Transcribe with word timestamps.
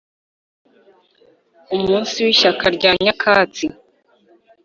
umunsi 1.75 2.17
w'ishyaka 2.25 2.65
rya 2.77 2.91
nyakatsi 3.03 3.65